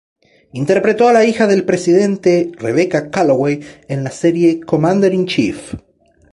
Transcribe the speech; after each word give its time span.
Interpretó 0.53 1.07
a 1.09 1.13
la 1.13 1.25
hija 1.25 1.45
del 1.45 1.63
presidente, 1.63 2.49
Rebecca 2.57 3.11
Calloway, 3.11 3.61
en 3.87 4.03
la 4.03 4.09
serie 4.09 4.59
"Commander 4.59 5.13
in 5.13 5.27
Chief". 5.27 5.75